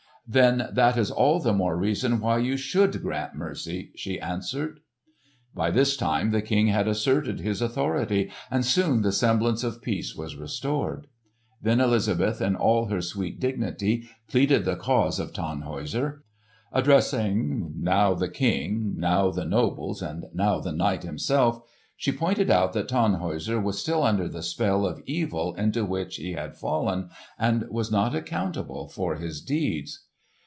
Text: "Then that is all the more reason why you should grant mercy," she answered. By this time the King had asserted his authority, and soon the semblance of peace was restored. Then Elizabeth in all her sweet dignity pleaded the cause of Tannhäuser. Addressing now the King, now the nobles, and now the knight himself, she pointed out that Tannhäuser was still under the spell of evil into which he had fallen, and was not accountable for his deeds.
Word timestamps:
"Then 0.27 0.69
that 0.71 0.97
is 0.97 1.11
all 1.11 1.41
the 1.41 1.51
more 1.51 1.75
reason 1.75 2.21
why 2.21 2.37
you 2.37 2.55
should 2.55 3.01
grant 3.01 3.35
mercy," 3.35 3.91
she 3.95 4.17
answered. 4.17 4.79
By 5.53 5.71
this 5.71 5.97
time 5.97 6.31
the 6.31 6.41
King 6.43 6.67
had 6.67 6.87
asserted 6.87 7.41
his 7.41 7.61
authority, 7.61 8.31
and 8.49 8.63
soon 8.63 9.01
the 9.01 9.11
semblance 9.11 9.61
of 9.61 9.81
peace 9.81 10.15
was 10.15 10.37
restored. 10.37 11.07
Then 11.61 11.81
Elizabeth 11.81 12.39
in 12.39 12.55
all 12.55 12.85
her 12.85 13.01
sweet 13.01 13.41
dignity 13.41 14.07
pleaded 14.29 14.63
the 14.63 14.77
cause 14.77 15.19
of 15.19 15.33
Tannhäuser. 15.33 16.19
Addressing 16.71 17.73
now 17.75 18.13
the 18.13 18.29
King, 18.29 18.93
now 18.95 19.31
the 19.31 19.43
nobles, 19.43 20.01
and 20.01 20.27
now 20.33 20.61
the 20.61 20.71
knight 20.71 21.03
himself, 21.03 21.61
she 21.97 22.13
pointed 22.13 22.49
out 22.49 22.71
that 22.71 22.87
Tannhäuser 22.87 23.61
was 23.61 23.79
still 23.79 24.01
under 24.01 24.29
the 24.29 24.43
spell 24.43 24.85
of 24.85 25.03
evil 25.05 25.53
into 25.55 25.83
which 25.83 26.15
he 26.17 26.31
had 26.33 26.55
fallen, 26.55 27.09
and 27.37 27.67
was 27.69 27.91
not 27.91 28.15
accountable 28.15 28.87
for 28.87 29.17
his 29.17 29.41
deeds. 29.41 30.05